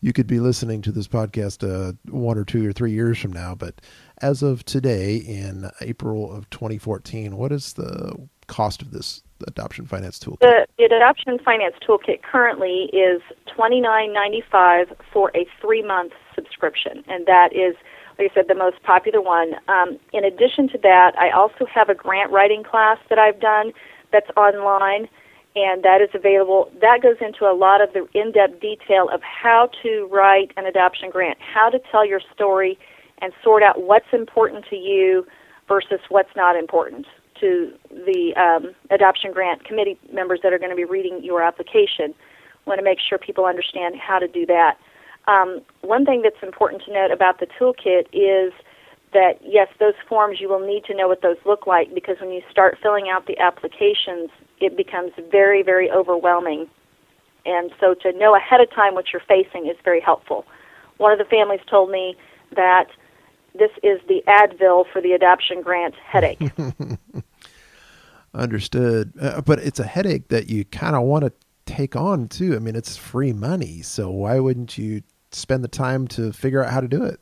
[0.00, 3.32] you could be listening to this podcast uh, one or two or three years from
[3.32, 3.54] now.
[3.54, 3.80] But
[4.18, 10.18] as of today, in April of 2014, what is the cost of this adoption finance
[10.18, 10.40] toolkit?
[10.40, 13.22] The, the adoption finance toolkit currently is
[13.56, 17.76] $29.95 for a three month subscription, and that is
[18.20, 19.54] like I said, the most popular one.
[19.68, 23.72] Um, in addition to that, I also have a grant writing class that I've done
[24.12, 25.08] that's online,
[25.56, 26.70] and that is available.
[26.80, 30.66] That goes into a lot of the in depth detail of how to write an
[30.66, 32.78] adoption grant, how to tell your story,
[33.22, 35.26] and sort out what's important to you
[35.66, 37.06] versus what's not important
[37.40, 42.14] to the um, adoption grant committee members that are going to be reading your application.
[42.66, 44.76] Want to make sure people understand how to do that.
[45.30, 48.52] Um, one thing that's important to note about the toolkit is
[49.12, 52.30] that yes, those forms you will need to know what those look like because when
[52.30, 56.68] you start filling out the applications, it becomes very, very overwhelming.
[57.46, 60.44] And so to know ahead of time what you're facing is very helpful.
[60.98, 62.16] One of the families told me
[62.56, 62.88] that
[63.54, 66.40] this is the Advil for the adoption grant headache.
[68.34, 69.12] Understood.
[69.20, 71.32] Uh, but it's a headache that you kind of want to
[71.66, 72.54] take on too.
[72.54, 73.82] I mean, it's free money.
[73.82, 75.02] So why wouldn't you
[75.32, 77.20] spend the time to figure out how to do it?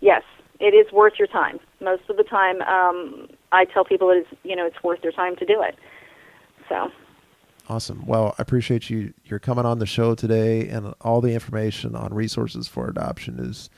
[0.00, 0.22] Yes,
[0.60, 1.58] it is worth your time.
[1.80, 5.12] Most of the time, um, I tell people it is, you know, it's worth their
[5.12, 5.76] time to do it.
[6.68, 6.90] So.
[7.68, 8.04] Awesome.
[8.04, 9.14] Well, I appreciate you.
[9.24, 13.70] You're coming on the show today, and all the information on resources for adoption is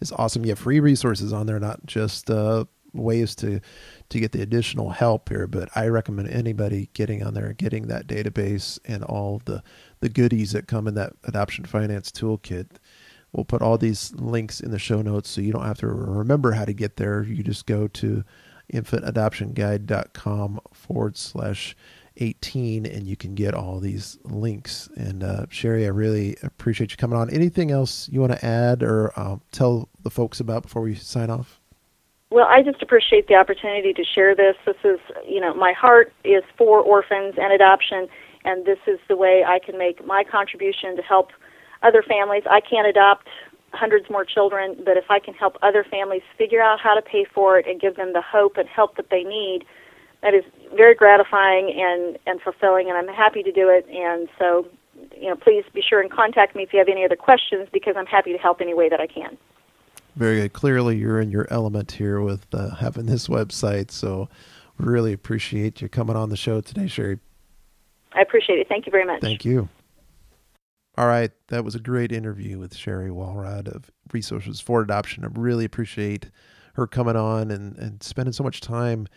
[0.00, 0.44] is awesome.
[0.44, 2.64] You have free resources on there, not just uh,
[2.94, 3.60] ways to
[4.08, 5.46] to get the additional help here.
[5.46, 9.62] But I recommend anybody getting on there and getting that database and all the
[10.00, 12.68] the goodies that come in that adoption finance toolkit.
[13.32, 16.52] We'll put all these links in the show notes so you don't have to remember
[16.52, 17.24] how to get there.
[17.24, 18.22] You just go to
[18.72, 21.76] infantadoptionguide.com forward slash
[22.16, 24.88] 18 and you can get all these links.
[24.96, 27.30] And uh, Cherri, I really appreciate you coming on.
[27.30, 31.30] Anything else you want to add or uh, tell the folks about before we sign
[31.30, 31.60] off?
[32.30, 34.56] Well, I just appreciate the opportunity to share this.
[34.66, 34.98] This is,
[35.28, 38.08] you know, my heart is for orphans and adoption,
[38.44, 41.30] and this is the way I can make my contribution to help
[41.82, 42.42] other families.
[42.50, 43.28] I can't adopt
[43.72, 47.24] hundreds more children, but if I can help other families figure out how to pay
[47.24, 49.64] for it and give them the hope and help that they need,
[50.22, 50.44] that is
[50.74, 53.86] very gratifying and, and fulfilling, and I'm happy to do it.
[53.90, 54.66] And so,
[55.16, 57.94] you know, please be sure and contact me if you have any other questions because
[57.96, 59.36] I'm happy to help any way that I can.
[60.16, 60.52] Very good.
[60.52, 63.90] Clearly, you're in your element here with uh, having this website.
[63.90, 64.28] So,
[64.78, 67.18] really appreciate you coming on the show today, Cherri.
[68.12, 68.68] I appreciate it.
[68.68, 69.20] Thank you very much.
[69.20, 69.68] Thank you.
[70.96, 75.24] All right, that was a great interview with Cherri Walrod of Resources for Adoption.
[75.24, 76.30] I really appreciate
[76.74, 79.08] her coming on and, and spending so much time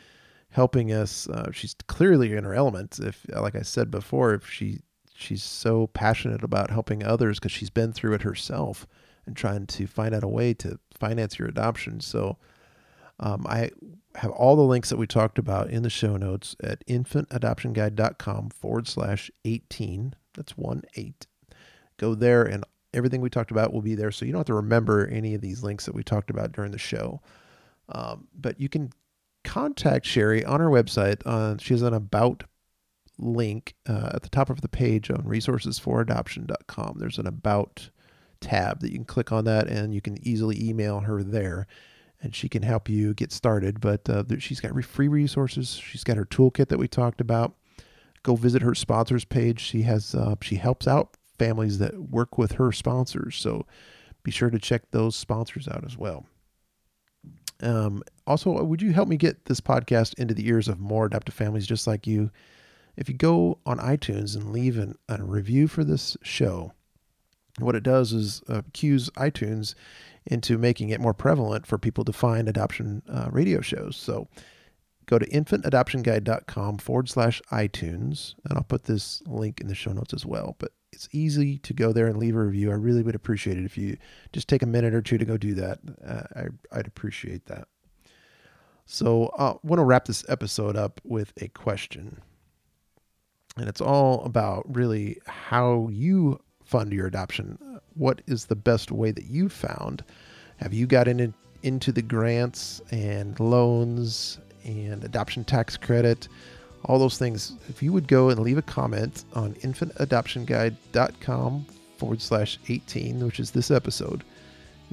[0.50, 1.30] helping us.
[1.30, 3.00] Uh, she's clearly in her element.
[3.00, 4.80] If, like I said before, if she
[5.14, 8.88] she's so passionate about helping others because she's been through it herself
[9.28, 12.00] and trying to find out a way to finance your adoption.
[12.00, 12.38] So
[13.20, 13.72] um, I
[14.16, 18.88] have all the links that we talked about in the show notes at infantadoptionguide.com forward
[18.88, 20.16] slash 18.
[20.34, 21.28] That's one eight.
[21.98, 22.64] Go there and
[22.94, 24.12] everything we talked about will be there.
[24.12, 26.72] So you don't have to remember any of these links that we talked about during
[26.72, 27.22] the show.
[27.90, 28.92] Um, but you can
[29.44, 31.22] contact Cherri on her website.
[31.26, 32.44] Uh, she has an about
[33.18, 36.98] link uh, at the top of the page on resources4adoption.com.
[37.00, 37.90] There's an about
[38.40, 41.68] tab that you can click on that and you can easily email her there
[42.22, 43.80] and she can help you get started.
[43.80, 45.70] But uh, she's got free resources.
[45.70, 47.56] She's got her toolkit that we talked about.
[48.24, 49.60] Go visit her sponsors page.
[49.60, 53.36] She has uh, she helps out families that work with her sponsors.
[53.36, 53.66] So
[54.24, 56.26] be sure to check those sponsors out as well.
[57.62, 61.34] Um, also, would you help me get this podcast into the ears of more adoptive
[61.34, 62.32] families just like you?
[62.98, 66.74] If you go on iTunes and leave an, a review for this show,
[67.60, 69.76] what it does is uh, cues iTunes
[70.26, 73.96] into making it more prevalent for people to find adoption uh, radio shows.
[73.96, 74.28] So
[75.06, 80.14] go to infantadoptionguide.com forward slash iTunes, and I'll put this link in the show notes
[80.14, 80.56] as well.
[80.60, 82.72] But it's easy to go there and leave a review.
[82.72, 83.98] I really would appreciate it if you
[84.34, 85.80] just take a minute or two to go do that.
[86.06, 87.68] Uh, I, I'd appreciate that.
[88.86, 92.22] So I want to wrap this episode up with a question.
[93.58, 97.58] And it's all about really how you fund your adoption.
[97.96, 100.04] What is the best way that you found?
[100.58, 106.28] Have you gotten in, into the grants and loans and adoption tax credit?
[106.86, 107.54] all those things.
[107.70, 111.66] If you would go and leave a comment on infantadoptionguide.com
[111.98, 114.24] forward slash 18, which is this episode,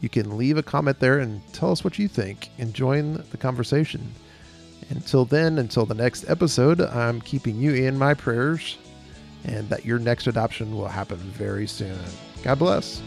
[0.00, 3.36] you can leave a comment there and tell us what you think and join the
[3.36, 4.12] conversation.
[4.90, 8.76] Until then, until the next episode, I'm keeping you in my prayers
[9.44, 11.98] and that your next adoption will happen very soon.
[12.42, 13.02] God bless.